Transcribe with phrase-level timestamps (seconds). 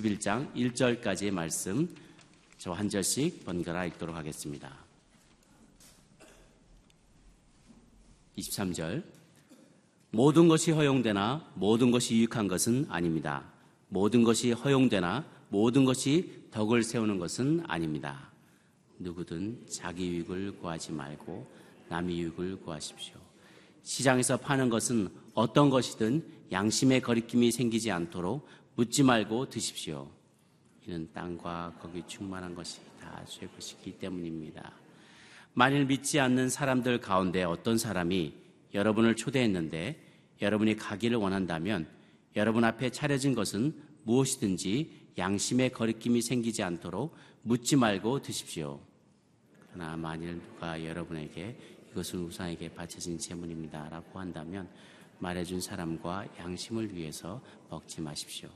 [0.00, 1.88] 11장 1절까지의 말씀
[2.56, 4.74] 저 한 절씩 번갈아 읽도록 하겠습니다.
[8.38, 9.02] 23절
[10.10, 13.44] 모든 것이 허용되나 모든 것이 유익한 것은 아닙니다.
[13.88, 18.30] 모든 것이 허용되나 모든 것이 덕을 세우는 것은 아닙니다.
[18.98, 21.46] 누구든 자기 유익을 구하지 말고
[21.88, 23.14] 남의 유익을 구하십시오.
[23.82, 30.08] 시장에서 파는 것은 어떤 것이든 양심의 거리낌이 생기지 않도록 묻지 말고 드십시오.
[30.86, 34.72] 이는 땅과 거기 충만한 것이 다쇠 것이기 때문입니다.
[35.52, 38.34] 만일 믿지 않는 사람들 가운데 어떤 사람이
[38.72, 40.00] 여러분을 초대했는데
[40.40, 41.86] 여러분이 가기를 원한다면
[42.36, 48.80] 여러분 앞에 차려진 것은 무엇이든지 양심의 거리낌이 생기지 않도록 묻지 말고 드십시오.
[49.72, 51.56] 그러나 만일 누가 여러분에게
[51.90, 53.88] 이것은 우상에게 바쳐진 재물입니다.
[53.88, 54.68] 라고 한다면
[55.20, 58.48] 말해준 사람과 양심을 위해서 먹지 마십시오.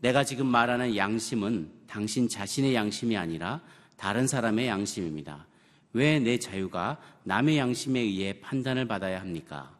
[0.00, 3.62] 내가 지금 말하는 양심은 당신 자신의 양심이 아니라
[3.96, 5.46] 다른 사람의 양심입니다.
[5.92, 9.76] 왜 내 자유가 남의 양심에 의해 판단을 받아야 합니까?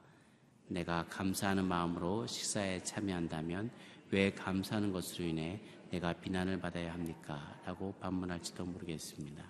[0.68, 3.70] 내가 감사하는 마음으로 식사에 참여한다면
[4.10, 7.58] 왜 감사하는 것으로 인해 내가 비난을 받아야 합니까?
[7.66, 9.42] 라고 반문할지도 모르겠습니다.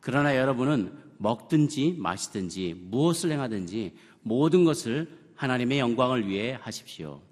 [0.00, 7.22] 그러나 여러분은 먹든지 마시든지 무엇을 행하든지 모든 것을 하나님의 영광을 위해 하십시오.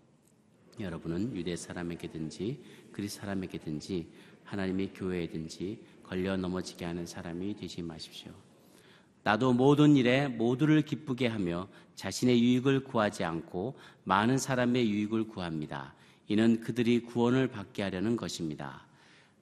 [0.78, 4.06] 여러분은 유대 사람에게든지 그리 사람에게든지
[4.44, 8.30] 하나님의 교회에든지 걸려 넘어지게 하는 사람이 되지 마십시오.
[9.24, 15.92] 나도 모든 일에 모두를 기쁘게 하며 자신의 유익을 구하지 않고 많은 사람의 유익을 구합니다.
[16.28, 18.86] 이는 그들이 구원을 받게 하려는 것입니다.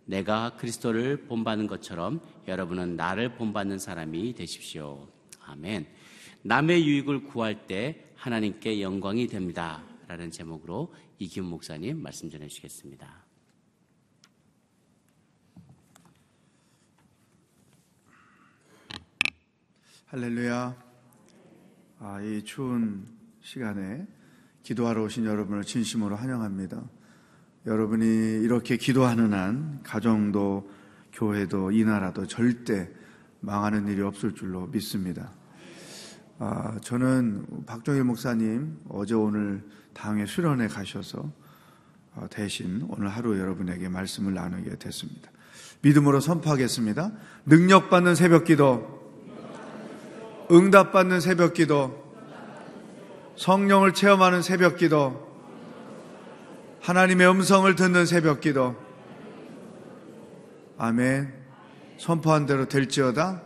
[0.07, 5.07] 내가 그리스도를 본받는 것처럼 여러분은 나를 본받는 사람이 되십시오.
[5.45, 5.87] 아멘.
[6.41, 9.83] 남의 유익을 구할 때 하나님께 영광이 됩니다.
[10.09, 13.23] 라는 제목으로 이기훈 목사님 말씀 전해 주시겠습니다.
[20.07, 20.75] 할렐루야.
[21.99, 23.07] 아, 이 추운
[23.43, 24.07] 시간에
[24.63, 26.83] 기도하러 오신 여러분을 진심으로 환영합니다.
[27.67, 28.07] 여러분이
[28.43, 30.71] 이렇게 기도하는 한 가정도
[31.13, 32.91] 교회도 이 나라도 절대
[33.41, 35.44] 망하는 일이 없을 줄로 믿습니다.
[36.39, 39.63] 아, 저는 박종일 목사님 어제 오늘
[39.93, 41.31] 당회 수련회 가셔서
[42.17, 45.31] 어, 대신 오늘 하루 여러분에게 말씀을 나누게 됐습니다.
[45.83, 47.13] 믿음으로 선포하겠습니다.
[47.47, 49.15] 능력받는 새벽 기도,
[50.51, 52.03] 응답받는 새벽 기도,
[53.37, 55.25] 성령을 체험하는 새벽 기도,
[56.81, 58.77] 하나님의 음성을 듣는 새벽 기도.
[60.79, 61.33] 아멘.
[61.99, 63.43] 선포한 대로 될지어다.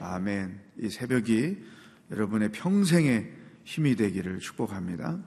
[0.00, 0.60] 아멘.
[0.78, 1.73] 이 새벽이
[2.10, 3.32] 여러분의 평생의
[3.64, 5.18] 힘이 되기를 축복합니다.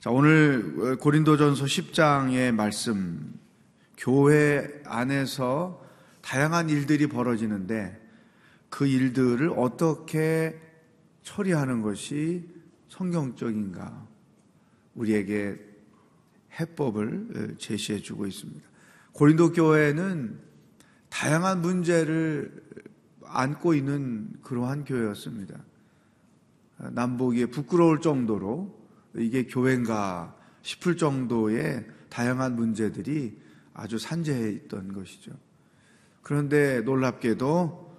[0.00, 3.38] 자, 오늘 고린도전서 10장의 말씀,
[3.96, 5.84] 교회 안에서
[6.22, 8.00] 다양한 일들이 벌어지는데
[8.68, 10.58] 그 일들을 어떻게
[11.22, 12.48] 처리하는 것이
[12.88, 14.08] 성경적인가?
[14.94, 15.58] 우리에게
[16.58, 18.68] 해법을 제시해 주고 있습니다.
[19.12, 20.38] 고린도 교회는
[21.10, 22.62] 다양한 문제를
[23.32, 25.58] 안고 있는 그러한 교회였습니다.
[26.78, 28.78] 남보기에 부끄러울 정도로
[29.16, 33.38] 이게 교회인가 싶을 정도의 다양한 문제들이
[33.74, 35.32] 아주 산재해 있던 것이죠.
[36.22, 37.92] 그런데 놀랍게도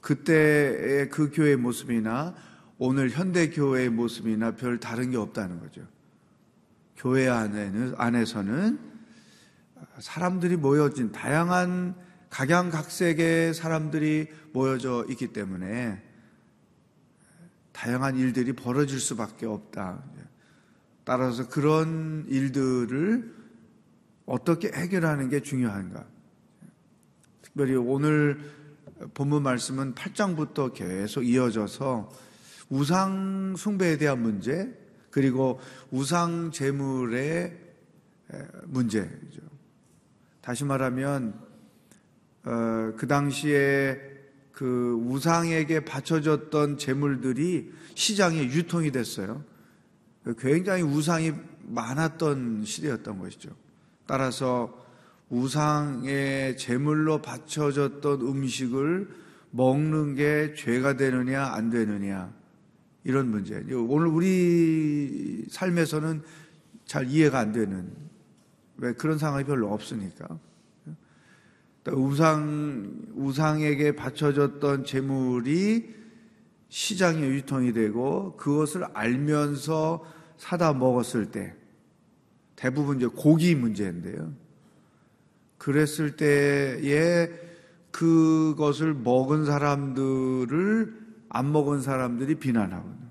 [0.00, 2.34] 그때의 그 교회의 모습이나
[2.78, 5.86] 오늘 현대 교회의 모습이나 별 다른 게 없다는 거죠.
[6.96, 8.78] 교회 안에는 안에서는
[9.98, 11.94] 사람들이 모여진 다양한
[12.32, 16.02] 각양각색의 사람들이 모여져 있기 때문에
[17.72, 20.02] 다양한 일들이 벌어질 수밖에 없다.
[21.04, 23.34] 따라서 그런 일들을
[24.24, 26.06] 어떻게 해결하는 게 중요한가?
[27.42, 28.40] 특별히 오늘
[29.12, 32.10] 본문 말씀은 8장부터 계속 이어져서
[32.70, 34.72] 우상 숭배에 대한 문제
[35.10, 37.58] 그리고 우상 제물의
[38.64, 39.42] 문제죠.
[40.40, 41.51] 다시 말하면
[42.44, 44.00] 어, 그 당시에
[44.52, 49.44] 그 우상에게 바쳐졌던 제물들이 시장에 유통이 됐어요.
[50.38, 53.50] 굉장히 우상이 많았던 시대였던 것이죠.
[54.06, 54.78] 따라서
[55.30, 59.08] 우상의 제물로 바쳐졌던 음식을
[59.50, 62.32] 먹는 게 죄가 되느냐 안 되느냐
[63.04, 63.64] 이런 문제.
[63.72, 66.22] 오늘 우리 삶에서는
[66.84, 67.90] 잘 이해가 안 되는
[68.76, 70.38] 왜 그런 상황이 별로 없으니까.
[71.90, 75.94] 우상 우상에게 바쳐졌던 재물이
[76.68, 80.04] 시장에 유통이 되고 그것을 알면서
[80.36, 81.54] 사다 먹었을 때
[82.56, 84.32] 대부분 이제 고기 문제인데요.
[85.58, 87.28] 그랬을 때에
[87.90, 93.02] 그것을 먹은 사람들을 안 먹은 사람들이 비난하고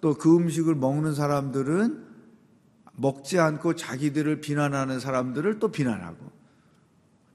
[0.00, 2.04] 또 그 음식을 먹는 사람들은
[2.96, 6.33] 먹지 않고 자기들을 비난하는 사람들을 또 비난하고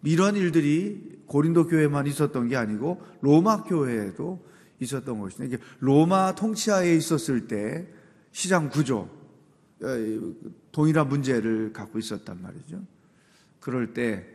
[0.04, 4.46] 이런 일들이 고린도 교회만 있었던 게 아니고 로마 교회에도
[4.80, 5.58] 있었던 것이죠.
[5.80, 7.88] 로마 통치하에 있었을 때
[8.32, 9.10] 시장 구조
[9.82, 9.88] 어,
[10.72, 12.82] 동일한 문제를 갖고 있었단 말이죠.
[13.60, 14.26] 그럴 때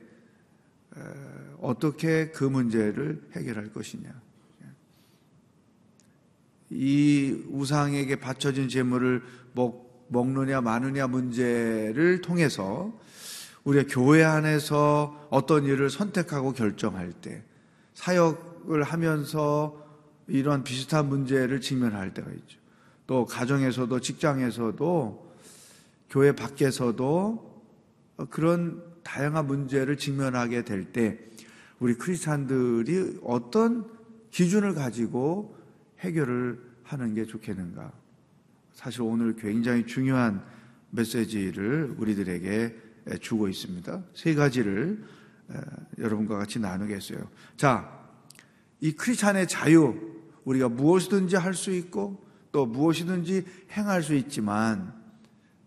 [1.61, 4.23] 어떻게 그 문제를 해결할 것이냐.
[6.71, 9.23] 이 우상에게 바쳐진 재물을
[9.53, 12.99] 먹, 먹느냐 마느냐 문제를 통해서
[13.65, 17.43] 우리가 교회 안에서 어떤 일을 선택하고 결정할 때
[17.95, 19.83] 사역을 하면서
[20.27, 22.59] 이런 비슷한 문제를 직면할 때가 있죠.
[23.07, 25.35] 또 가정에서도 직장에서도
[26.11, 27.63] 교회 밖에서도
[28.31, 31.19] 그런 다양한 문제를 직면하게 될 때
[31.81, 33.91] 우리 크리스찬들이 어떤
[34.31, 35.57] 기준을 가지고
[36.01, 37.93] 해결을 하는 게 좋겠는가?
[38.73, 40.43] 사실 오늘 굉장히 중요한
[40.91, 42.84] 메시지를 우리들에게
[43.21, 44.03] 주고 있습니다.
[44.15, 45.05] 세 가지를
[45.99, 47.19] 여러분과 같이 나누겠어요.
[47.57, 47.91] 자,
[48.81, 49.95] 이 크리스찬의 자유,
[50.45, 54.93] 우리가 무엇이든지 할 수 있고 또 무엇이든지 행할 수 있지만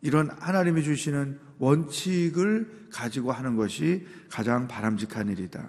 [0.01, 5.67] 이런 하나님이 주시는 원칙을 가지고 하는 것이 가장 바람직한 일이다.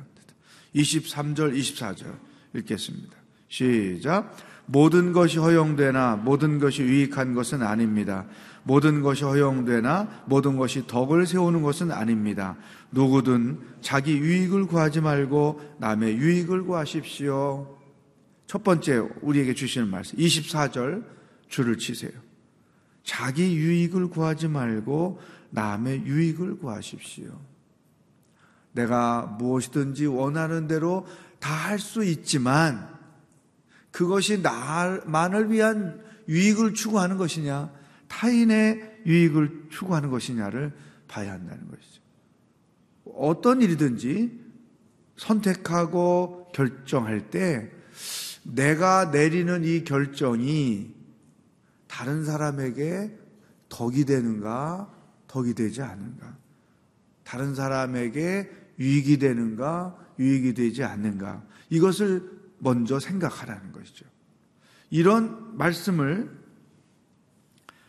[0.75, 2.19] 23절, 24절
[2.55, 3.17] 읽겠습니다.
[3.49, 4.37] 시작.
[4.67, 8.27] 모든 것이 허용되나 모든 것이 유익한 것은 아닙니다.
[8.69, 12.59] 모든 것이 허용되나 모든 것이 덕을 세우는 것은 아닙니다.
[12.91, 17.79] 누구든 자기 유익을 구하지 말고 남의 유익을 구하십시오.
[18.47, 21.03] 첫 번째 우리에게 주시는 말씀 24절
[21.49, 22.13] 줄을 치세요.
[23.05, 25.19] 자기 유익을 구하지 말고
[25.49, 27.41] 남의 유익을 구하십시오.
[28.73, 31.07] 내가 무엇이든지 원하는 대로
[31.41, 32.87] 다 할 수 있지만
[33.93, 37.78] 그것이 나만을 위한 유익을 추구하는 것이냐,
[38.09, 40.73] 타인의 유익을 추구하는 것이냐를
[41.07, 42.03] 봐야 한다는 것이죠.
[43.15, 44.49] 어떤 일이든지
[45.17, 47.71] 선택하고 결정할 때
[48.45, 50.95] 내가 내리는 이 결정이
[51.87, 53.17] 다른 사람에게
[53.69, 54.93] 덕이 되는가,
[55.27, 56.37] 덕이 되지 않는가.
[57.25, 61.45] 다른 사람에게 유익이 되는가, 유익이 되지 않는가.
[61.69, 64.07] 이것을 먼저 생각하라는 것이죠.
[64.91, 66.38] 이런 말씀을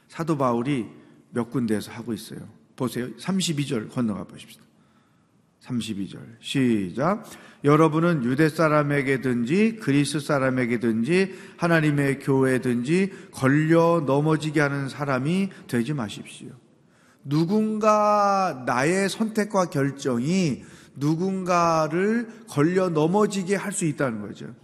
[0.10, 0.88] 사도 바울이
[1.32, 2.40] 몇 군데에서 하고 있어요.
[2.76, 3.08] 보세요.
[3.16, 4.64] 32절 건너가 보십시다.
[5.62, 6.20] 32절.
[6.40, 7.24] 시작.
[7.64, 16.50] 여러분은 유대 사람에게든지 그리스 사람에게든지 하나님의 교회든지 걸려 넘어지게 하는 사람이 되지 마십시오.
[17.24, 20.64] 누군가 나의 선택과 결정이
[20.96, 24.56] 누군가를 걸려 넘어지게 할 수 있다는 거죠.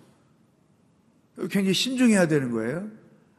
[1.38, 2.90] 굉장히 신중해야 되는 거예요.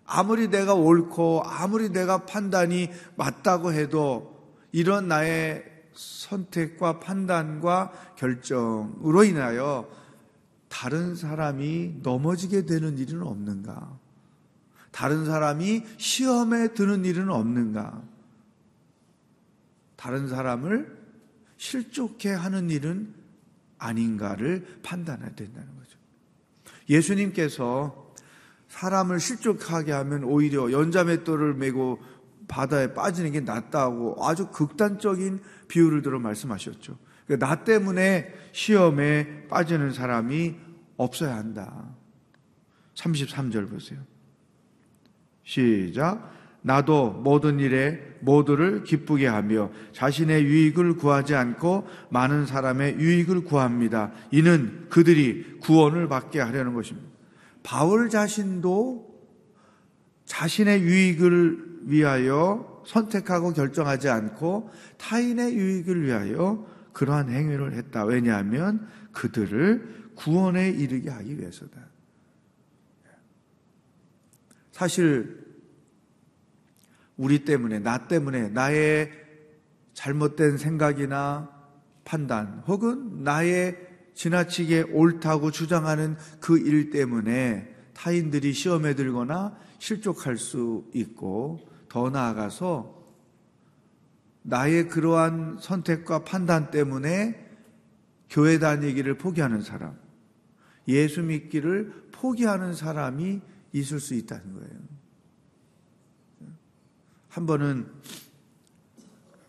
[0.06, 5.64] 아무리 내가 옳고 아무리 내가 판단이 맞다고 해도 이런 나의
[5.94, 9.90] 선택과 판단과 결정으로 인하여
[10.68, 13.98] 다른 사람이 넘어지게 되는 일은 없는가?
[14.92, 18.02] 다른 사람이 시험에 드는 일은 없는가?
[19.96, 20.96] 다른 사람을
[21.56, 23.14] 실족해 하는 일은
[23.78, 25.98] 아닌가를 판단해야 된다는 거죠.
[26.88, 28.05] 예수님께서
[28.68, 32.00] 사람을 실족하게 하면 오히려 연자맷돌을 메고
[32.48, 36.96] 바다에 빠지는 게 낫다고 아주 극단적인 비유를 들어 말씀하셨죠.
[37.26, 40.54] 그러니까 나 때문에 시험에 빠지는 사람이
[40.96, 41.88] 없어야 한다.
[42.94, 44.00] 33절 보세요.
[45.44, 46.34] 시작.
[46.62, 54.10] 나도 모든 일에 모두를 기쁘게 하며 자신의 유익을 구하지 않고 많은 사람의 유익을 구합니다.
[54.32, 57.15] 이는 그들이 구원을 받게 하려는 것입니다.
[57.66, 59.26] 바울 자신도
[60.24, 68.04] 자신의 유익을 위하여 선택하고 결정하지 않고 타인의 유익을 위하여 그러한 행위를 했다.
[68.04, 71.80] 왜냐하면 그들을 구원에 이르게 하기 위해서다.
[74.70, 75.44] 사실
[77.16, 79.10] 우리 때문에, 나 때문에, 나의
[79.92, 81.50] 잘못된 생각이나
[82.04, 91.60] 판단, 혹은 나의 지나치게 옳다고 주장하는 그 일 때문에 타인들이 시험에 들거나 실족할 수 있고,
[91.88, 92.96] 더 나아가서
[94.42, 97.46] 나의 그러한 선택과 판단 때문에
[98.28, 99.98] 교회 다니기를 포기하는 사람,
[100.88, 103.40] 예수 믿기를 포기하는 사람이
[103.72, 104.80] 있을 수 있다는 거예요.
[107.28, 107.86] 한 번은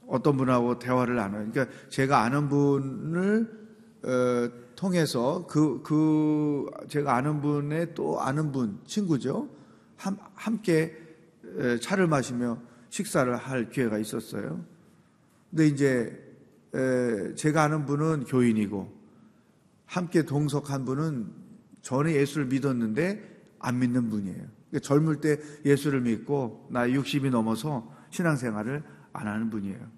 [0.07, 1.49] 어떤 분하고 대화를 나눠요.
[1.51, 3.66] 그러니까 제가 아는 분을 어,
[4.75, 9.49] 통해서 그, 그, 제가 아는 분의 또 아는 분, 친구죠.
[9.97, 10.95] 함, 함께
[11.57, 12.59] 에, 차를 마시며
[12.89, 14.63] 식사를 할 기회가 있었어요.
[15.49, 16.35] 근데 이제
[16.73, 18.95] 에, 제가 아는 분은 교인이고
[19.85, 21.31] 함께 동석한 분은
[21.81, 24.45] 전에 예수를 믿었는데 안 믿는 분이에요.
[24.69, 28.83] 그러니까 젊을 때 예수를 믿고 나이 60이 넘어서 신앙생활을
[29.13, 29.96] 안 하는 분이에요.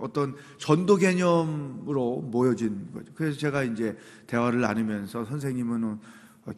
[0.00, 3.12] 어떤 전도 개념으로 모여진 거죠.
[3.14, 3.96] 그래서 제가 이제
[4.26, 5.98] 대화를 나누면서 선생님은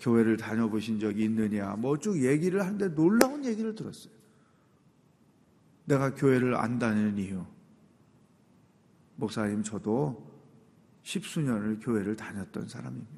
[0.00, 4.12] 교회를 다녀보신 적이 있느냐, 뭐 쭉 얘기를 하는데 놀라운 얘기를 들었어요.
[5.84, 7.44] 내가 교회를 안 다니는 이유.
[9.16, 10.32] 목사님, 저도
[11.02, 13.14] 십수년을 교회를 다녔던 사람입니다.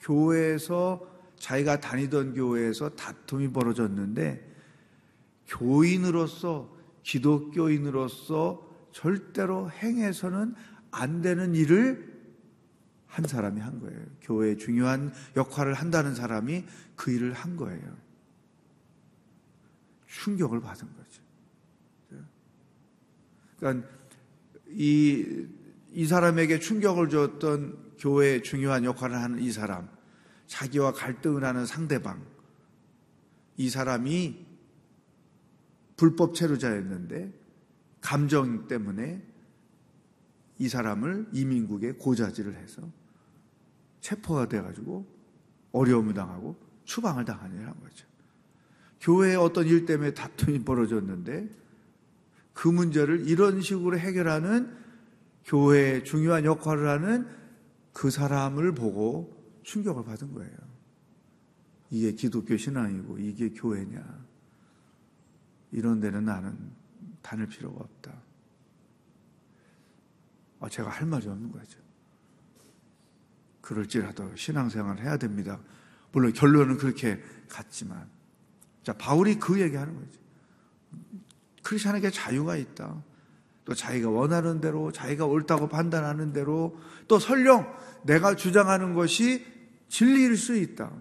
[0.00, 4.52] 교회에서 자기가 다니던 교회에서 다툼이 벌어졌는데
[5.46, 6.73] 교인으로서
[7.04, 10.54] 기독교인으로서 절대로 행해서는
[10.90, 12.12] 안 되는 일을
[13.06, 14.00] 한 사람이 한 거예요.
[14.22, 16.64] 교회에 중요한 역할을 한다는 사람이
[16.96, 17.96] 그 일을 한 거예요.
[20.08, 21.22] 충격을 받은 거죠.
[23.58, 23.88] 그러니까
[24.68, 25.46] 이,
[25.92, 29.88] 이 사람에게 충격을 줬던 교회에 중요한 역할을 하는 이 사람,
[30.46, 32.24] 자기와 갈등을 하는 상대방,
[33.56, 34.44] 이 사람이
[35.96, 37.32] 불법 체류자였는데
[38.00, 39.22] 감정 때문에
[40.58, 42.82] 이 사람을 이민국에 고자질을 해서
[44.00, 45.06] 체포가 돼가지고
[45.72, 48.06] 어려움을 당하고 추방을 당하는 거죠.
[49.00, 51.48] 교회의 어떤 일 때문에 다툼이 벌어졌는데
[52.52, 54.74] 그 문제를 이런 식으로 해결하는
[55.44, 57.26] 교회의 중요한 역할을 하는
[57.92, 60.56] 그 사람을 보고 충격을 받은 거예요.
[61.90, 64.24] 이게 기독교 신앙이고 이게 교회냐.
[65.74, 66.56] 이런 데는 나는
[67.20, 68.12] 다닐 필요가 없다.
[70.60, 71.80] 아, 제가 할 말이 없는 거죠.
[73.60, 75.58] 그럴지라도 신앙생활을 해야 됩니다.
[76.12, 78.08] 물론 결론은 그렇게 같지만.
[78.84, 80.20] 자, 바울이 그 얘기 하는 거죠.
[81.64, 83.02] 크리스천에게 자유가 있다.
[83.64, 86.78] 또 자기가 원하는 대로, 자기가 옳다고 판단하는 대로,
[87.08, 87.66] 또 설령
[88.04, 89.44] 내가 주장하는 것이
[89.88, 90.92] 진리일 수 있다.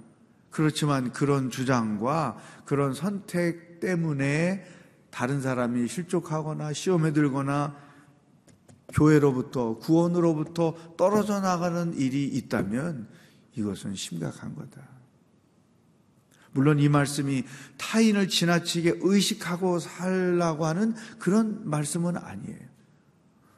[0.49, 4.65] 그렇지만 그런 주장과 그런 선택 때문에
[5.11, 7.75] 다른 사람이 실족하거나 시험에 들거나
[8.93, 13.07] 교회로부터 구원으로부터 떨어져 나가는 일이 있다면
[13.55, 14.81] 이것은 심각한 거다.
[16.51, 17.43] 물론 이 말씀이
[17.77, 22.73] 타인을 지나치게 의식하고 살라고 하는 그런 말씀은 아니에요.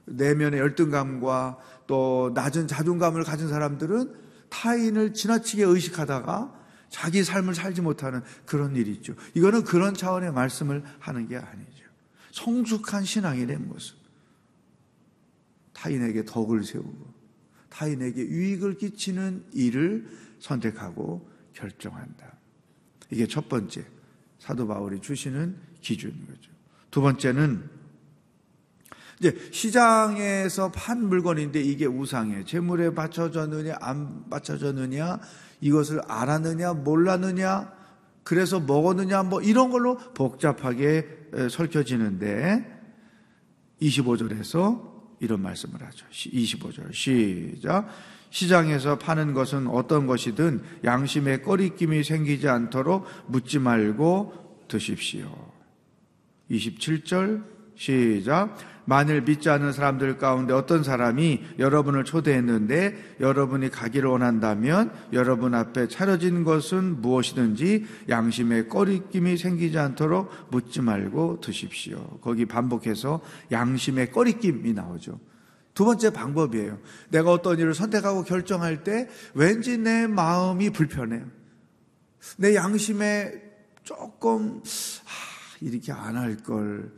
[0.05, 4.13] 내면의 열등감과 또 낮은 자존감을 가진 사람들은
[4.49, 9.15] 타인을 지나치게 의식하다가 자기 삶을 살지 못하는 그런 일이 있죠.
[9.33, 11.85] 이거는 그런 차원의 말씀을 하는 게 아니죠.
[12.31, 13.97] 성숙한 신앙의 된 모습.
[15.73, 17.13] 타인에게 덕을 세우고
[17.69, 20.07] 타인에게 유익을 끼치는 일을
[20.39, 22.33] 선택하고 결정한다.
[23.11, 23.85] 이게 첫 번째
[24.39, 26.51] 사도 바울이 주시는 기준인 거죠.
[26.91, 27.69] 두 번째는
[29.19, 32.43] 이제 시장에서 판 물건인데 이게 우상해.
[32.45, 35.19] 재물에 바쳐졌느냐 안 바쳐졌느냐
[35.61, 37.73] 이것을 알았느냐, 몰랐느냐,
[38.23, 41.07] 그래서 먹었느냐, 뭐 이런 걸로 복잡하게
[41.49, 42.73] 설켜지는데
[43.81, 46.05] 25절에서 이런 말씀을 하죠.
[46.11, 47.87] 25절 시작.
[48.31, 55.31] 시장에서 파는 것은 어떤 것이든 양심의 꺼리낌이 생기지 않도록 묻지 말고 드십시오.
[56.51, 57.43] 27절
[57.75, 58.57] 시작.
[58.85, 66.43] 만일 믿지 않는 사람들 가운데 어떤 사람이 여러분을 초대했는데 여러분이 가기를 원한다면 여러분 앞에 차려진
[66.43, 72.19] 것은 무엇이든지 양심의 꺼리낌이 생기지 않도록 묻지 말고 드십시오.
[72.21, 75.19] 거기 반복해서 양심의 꺼리낌이 나오죠.
[75.73, 76.79] 두 번째 방법이에요.
[77.09, 81.25] 내가 어떤 일을 선택하고 결정할 때 왠지 내 마음이 불편해요.
[82.37, 83.33] 내 양심에
[83.83, 86.93] 조금, 아, 이렇게 안 할 걸.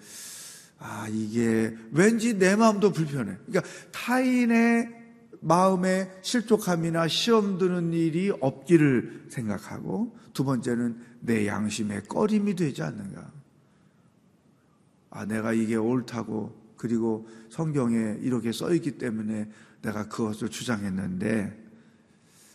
[0.79, 3.35] 아, 이게 왠지 내 마음도 불편해.
[3.45, 4.95] 그러니까 타인의
[5.39, 13.31] 마음에 실족함이나 시험 드는 일이 없기를 생각하고 두 번째는 내 양심에 꺼림이 되지 않는가.
[15.09, 19.49] 아, 내가 이게 옳다고 그리고 성경에 이렇게 써 있기 때문에
[19.81, 21.65] 내가 그것을 주장했는데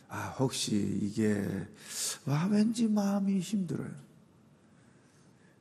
[0.08, 1.44] 아, 혹시 이게
[2.26, 3.90] 와 왠지 마음이 힘들어요.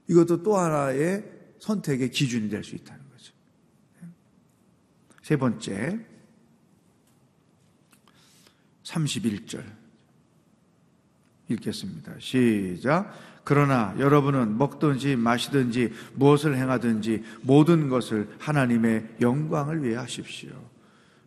[0.08, 3.34] 이것도 또 하나의 선택의 기준이 될 수 있다는 거죠.
[5.22, 6.00] 세 번째,
[8.84, 9.64] 31절.
[11.50, 12.14] 읽겠습니다.
[12.20, 13.14] 시작.
[13.44, 20.52] 그러나 여러분은 먹든지 마시든지 무엇을 행하든지 모든 것을 하나님의 영광을 위해 하십시오.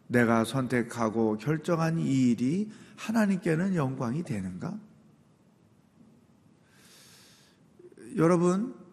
[0.06, 4.78] 내가 선택하고 결정한 이 일이 하나님께는 영광이 되는가?
[8.16, 8.83] 여러분,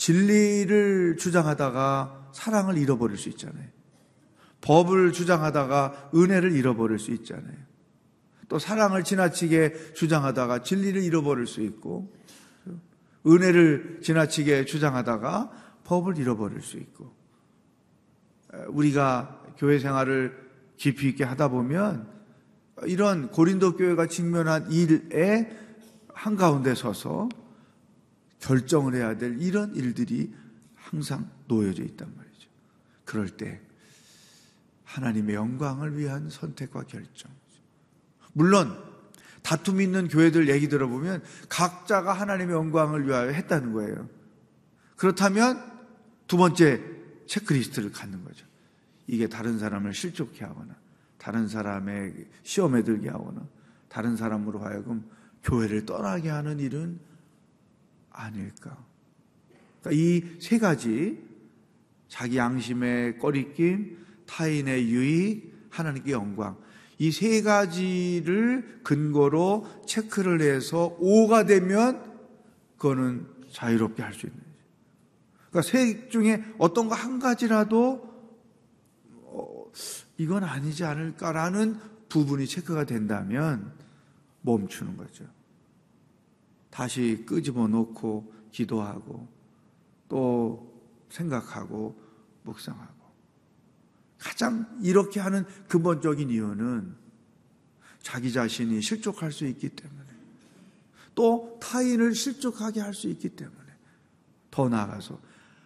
[0.00, 3.66] 진리를 주장하다가 사랑을 잃어버릴 수 있잖아요.
[4.62, 7.56] 법을 주장하다가 은혜를 잃어버릴 수 있잖아요.
[8.48, 12.10] 또 사랑을 지나치게 주장하다가 진리를 잃어버릴 수 있고,
[13.26, 15.50] 은혜를 지나치게 주장하다가
[15.84, 17.14] 법을 잃어버릴 수 있고,
[18.68, 20.34] 우리가 교회 생활을
[20.78, 22.08] 깊이 있게 하다 보면
[22.86, 25.54] 이런 고린도 교회가 직면한 일에
[26.14, 27.28] 한가운데 서서
[28.40, 30.32] 결정을 해야 될 이런 일들이
[30.74, 32.48] 항상 놓여져 있단 말이죠.
[33.04, 33.60] 그럴 때
[34.84, 37.30] 하나님의 영광을 위한 선택과 결정.
[38.32, 38.76] 물론
[39.42, 44.08] 다툼 있는 교회들 얘기 들어보면 각자가 하나님의 영광을 위하여 했다는 거예요.
[44.96, 45.62] 그렇다면
[46.26, 46.80] 두 번째
[47.26, 48.46] 체크리스트를 갖는 거죠.
[49.06, 50.76] 이게 다른 사람을 실족해 하거나
[51.18, 53.46] 다른 사람의 시험에 들게 하거나
[53.88, 55.04] 다른 사람으로 하여금
[55.42, 57.00] 교회를 떠나게 하는 일은
[58.24, 58.76] 아닐까.
[59.80, 61.18] 그러니까 이 세 가지
[62.08, 66.56] 자기 양심의 꺼리낌, 타인의 유익, 하나님께 영광.
[66.98, 72.02] 이 세 가지를 근거로 체크를 해서 5가 되면
[72.76, 74.40] 그거는 자유롭게 할 수 있는.
[75.50, 78.08] 그러니까 세 중에 어떤 거 한 가지라도
[79.22, 79.64] 어,
[80.18, 83.72] 이건 아니지 않을까라는 부분이 체크가 된다면
[84.42, 85.24] 멈추는 거죠.
[86.70, 89.28] 다시 끄집어 놓고 기도하고
[90.08, 90.72] 또
[91.10, 92.00] 생각하고
[92.44, 93.00] 묵상하고
[94.18, 96.94] 가장 이렇게 하는 근본적인 이유는
[98.02, 100.00] 자기 자신이 실족할 수 있기 때문에
[101.14, 103.58] 또 타인을 실족하게 할 수 있기 때문에
[104.50, 105.20] 더 나아가서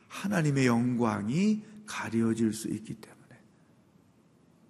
[0.08, 3.40] 하나님의 영광이 가려질 수 있기 때문에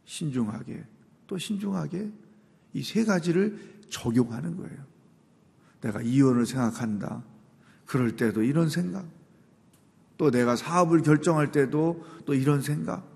[0.05, 0.85] 신중하게
[1.27, 2.11] 또 신중하게
[2.75, 4.94] 이 세 가지를 적용하는 거예요.
[5.85, 7.23] 내가 이혼을 생각한다.
[7.85, 9.05] 그럴 때도 이런 생각.
[10.17, 13.07] 또 내가 사업을 결정할 때도 또 이런 생각.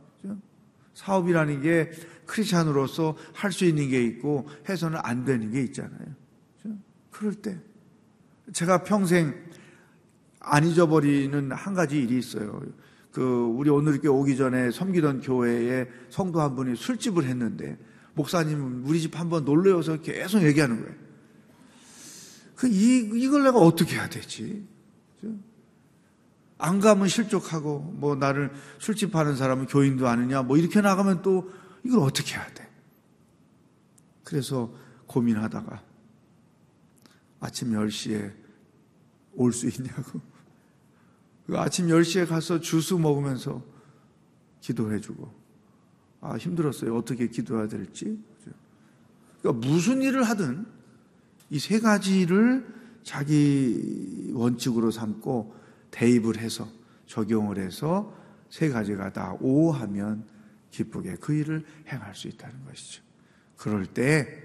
[0.93, 1.91] 사업이라는 게
[2.27, 6.15] 크리스찬으로서 할 수 있는 게 있고 해서는 안 되는 게 있잖아요.
[7.11, 7.59] 그럴 때
[8.53, 9.35] 제가 평생
[10.41, 12.61] 안 잊어버리는 한 가지 일이 있어요.
[13.13, 17.79] 그 우리 오늘 이렇게 오기 전에 섬기던 교회에 성도 한 분이 술집을 했는데
[18.15, 21.08] 목사님 우리 집 한번 놀러 와서 계속 얘기하는 거예요.
[22.59, 24.67] 그 이, 이걸 내가 어떻게 해야 되지?
[26.61, 31.53] 안 가면 실족하고 뭐 나를 술집 하는 사람은 교인도 아느냐 뭐 이렇게 나가면 또
[31.85, 32.69] 이걸 어떻게 해야 돼?
[34.25, 34.75] 그래서
[35.07, 35.85] 고민하다가
[37.39, 38.35] 아침 10시에
[39.35, 40.21] 올 수 있냐고.
[41.47, 43.63] 그 아침 10시에 가서 주스 먹으면서
[44.63, 45.33] 기도해주고.
[46.21, 46.97] 아 힘들었어요.
[46.97, 48.21] 어떻게 기도해야 될지.
[49.41, 50.78] 그러니까 무슨 일을 하든
[51.51, 52.67] 이 세 가지를
[53.03, 55.55] 자기 원칙으로 삼고
[55.91, 56.69] 대입을 해서
[57.07, 58.15] 적용을 해서
[58.51, 60.25] 세 가지가 다 오하면
[60.71, 63.03] 기쁘게 그 일을 행할 수 있다는 것이죠.
[63.57, 64.45] 그럴 때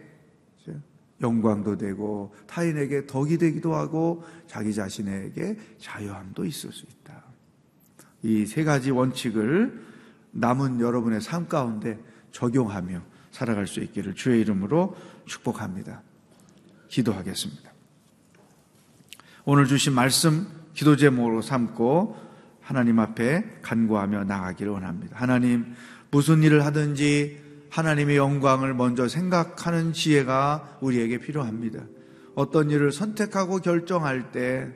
[1.21, 7.23] 영광도 되고 타인에게 덕이 되기도 하고 자기 자신에게 자유함도 있을 수 있다.
[8.23, 9.81] 이 세 가지 원칙을
[10.31, 11.99] 남은 여러분의 삶 가운데
[12.31, 16.01] 적용하며 살아갈 수 있기를 주의 이름으로 축복합니다.
[16.93, 17.73] 기도하겠습니다.
[19.45, 22.17] 오늘 주신 말씀 기도 제목으로 삼고
[22.62, 25.17] 하나님 앞에 간구하며 나가기를 원합니다.
[25.17, 25.73] 하나님
[26.12, 31.84] 무슨 일을 하든지 하나님의 영광을 먼저 생각하는 지혜가 우리에게 필요합니다.
[32.36, 34.71] 어떤 일을 선택하고 결정할 때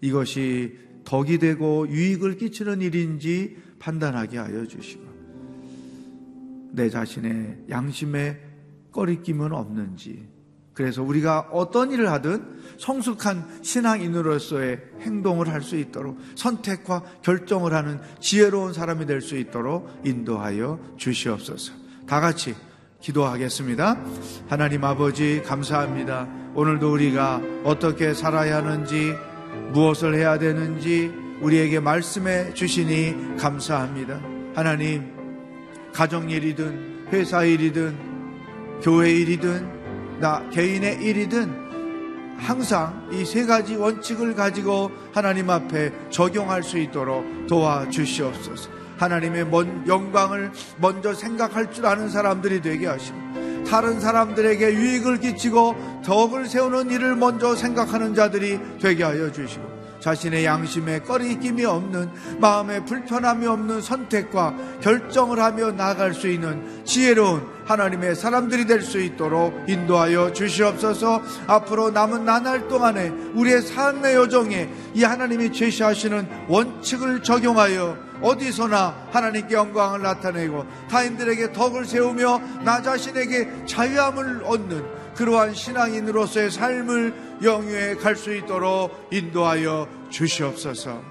[0.00, 5.02] 이것이 덕이 되고 유익을 끼치는 일인지 판단하게 하여 주시고
[6.72, 8.40] 내 자신의 양심에
[8.92, 10.39] 꺼리낌은 없는지
[10.80, 18.72] 그래서 우리가 어떤 일을 하든 성숙한 신앙인으로서의 행동을 할 수 있도록 선택과 결정을 하는 지혜로운
[18.72, 21.74] 사람이 될 수 있도록 인도하여 주시옵소서.
[22.06, 22.54] 다 같이
[23.00, 23.98] 기도하겠습니다.
[24.48, 26.26] 하나님 아버지 감사합니다.
[26.54, 29.12] 오늘도 우리가 어떻게 살아야 하는지
[29.72, 31.12] 무엇을 해야 되는지
[31.42, 34.18] 우리에게 말씀해 주시니 감사합니다.
[34.54, 35.12] 하나님
[35.92, 39.79] 가정 일이든 회사 일이든 교회 일이든
[40.20, 41.70] 나 개인의 일이든
[42.38, 48.70] 항상 이 세 가지 원칙을 가지고 하나님 앞에 적용할 수 있도록 도와주시옵소서.
[48.96, 49.46] 하나님의
[49.86, 53.18] 영광을 먼저 생각할 줄 아는 사람들이 되게 하시고
[53.68, 61.00] 다른 사람들에게 유익을 끼치고 덕을 세우는 일을 먼저 생각하는 자들이 되게 하여 주시고 자신의 양심에
[61.00, 68.80] 꺼리낌이 없는 마음에 불편함이 없는 선택과 결정을 하며 나아갈 수 있는 지혜로운 하나님의 사람들이 될
[68.80, 77.22] 수 있도록 인도하여 주시옵소서 앞으로 남은 나날 동안에 우리의 삶의 여정에 이 하나님이 제시하시는 원칙을
[77.22, 87.14] 적용하여 어디서나 하나님께 영광을 나타내고 타인들에게 덕을 세우며 나 자신에게 자유함을 얻는 그러한 신앙인으로서의 삶을
[87.42, 91.02] 영유해 갈 수 있도록 인도하여 주시옵소서.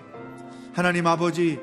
[0.74, 1.60] 하나님 아버지,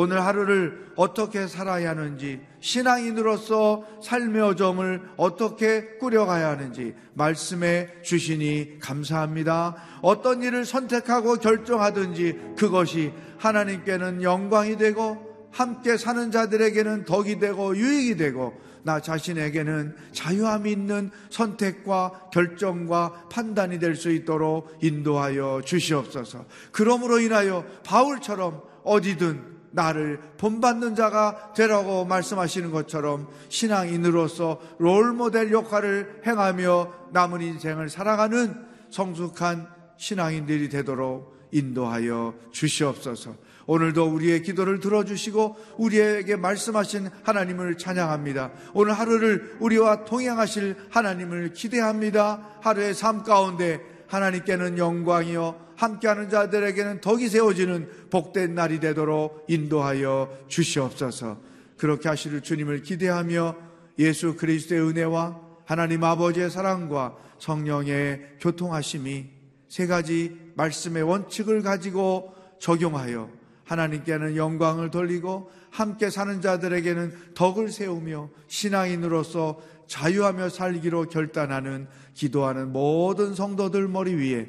[0.00, 9.74] 오늘 하루를 어떻게 살아야 하는지, 신앙인으로서 삶의 여정을 어떻게 꾸려가야 하는지 말씀해 주시니 감사합니다.
[10.02, 18.56] 어떤 일을 선택하고 결정하든지 그것이 하나님께는 영광이 되고 함께 사는 자들에게는 덕이 되고 유익이 되고
[18.84, 26.44] 나 자신에게는 자유함이 있는 선택과 결정과 판단이 될 수 있도록 인도하여 주시옵소서.
[26.70, 37.40] 그러므로 인하여 바울처럼 어디든 나를 본받는 자가 되라고 말씀하시는 것처럼 신앙인으로서 롤모델 역할을 행하며 남은
[37.40, 38.54] 인생을 살아가는
[38.90, 43.34] 성숙한 신앙인들이 되도록 인도하여 주시옵소서.
[43.66, 48.50] 오늘도 우리의 기도를 들어주시고 우리에게 말씀하신 하나님을 찬양합니다.
[48.72, 52.60] 오늘 하루를 우리와 동행하실 하나님을 기대합니다.
[52.62, 55.68] 하루의 삶 가운데 하나님께는 영광이요.
[55.76, 61.38] 함께하는 자들에게는 덕이 세워지는 복된 날이 되도록 인도하여 주시옵소서.
[61.76, 63.54] 그렇게 하실 주님을 기대하며
[64.00, 69.26] 예수 그리스도의 은혜와 하나님 아버지의 사랑과 성령의 교통하심이
[69.68, 73.30] 세 가지 말씀의 원칙을 가지고 적용하여
[73.64, 81.86] 하나님께는 영광을 돌리고 함께 사는 자들에게는 덕을 세우며 신앙인으로서 자유하며 살기로 결단하는
[82.18, 84.46] 기도하는 모든 성도들 머리 위에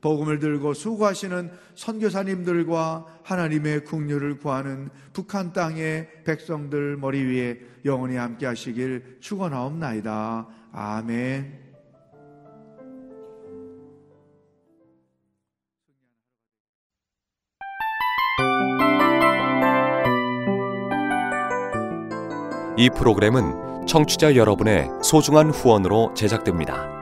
[0.00, 9.18] 복음을 들고 수고하시는 선교사님들과 하나님의 국류를 구하는 북한 땅의 백성들 머리 위에 영원히 함께 하시길
[9.20, 10.48] 축원하옵나이다.
[10.72, 11.62] 아멘.
[22.76, 27.01] 이 프로그램은 청취자 여러분의 소중한 후원으로 제작됩니다.